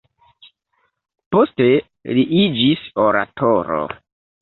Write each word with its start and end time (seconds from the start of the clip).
Poste 1.37 1.69
li 2.19 2.27
iĝis 2.41 2.91
oratoro. 3.07 3.83